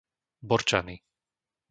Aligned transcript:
Borčany 0.49 0.95